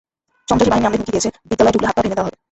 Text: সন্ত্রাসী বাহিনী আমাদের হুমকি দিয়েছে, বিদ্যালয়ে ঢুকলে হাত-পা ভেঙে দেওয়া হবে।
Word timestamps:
সন্ত্রাসী 0.49 0.71
বাহিনী 0.71 0.87
আমাদের 0.87 1.01
হুমকি 1.01 1.11
দিয়েছে, 1.15 1.29
বিদ্যালয়ে 1.49 1.73
ঢুকলে 1.75 1.87
হাত-পা 1.87 2.03
ভেঙে 2.05 2.17
দেওয়া 2.17 2.27
হবে। 2.27 2.37